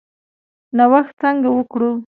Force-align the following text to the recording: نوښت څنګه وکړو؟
نوښت 0.77 1.13
څنګه 1.21 1.49
وکړو؟ 1.53 1.89